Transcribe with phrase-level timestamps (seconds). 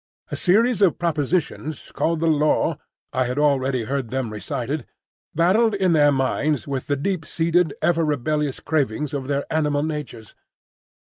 [0.31, 2.79] A series of propositions called the Law
[3.13, 4.87] (I had already heard them recited)
[5.35, 10.33] battled in their minds with the deep seated, ever rebellious cravings of their animal natures.